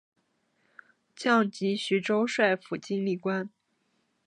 [1.15, 3.47] 降级徐州帅府经历官。